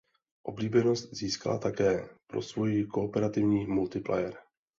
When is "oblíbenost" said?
0.43-1.13